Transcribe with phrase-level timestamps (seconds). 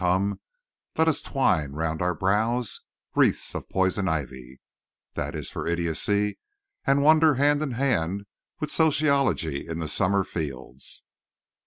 [0.01, 0.39] Come,
[0.97, 2.81] let us twine round our brows
[3.13, 4.59] wreaths of poison ivy
[5.13, 6.39] (that is for idiocy),
[6.87, 8.25] and wander hand in hand
[8.59, 11.03] with sociology in the summer fields.